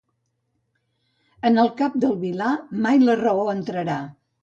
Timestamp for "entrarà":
3.59-4.05